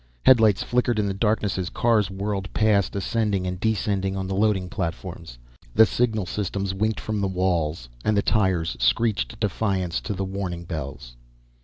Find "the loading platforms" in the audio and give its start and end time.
4.25-5.37